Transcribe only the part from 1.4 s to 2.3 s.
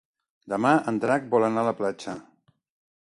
anar a la platja.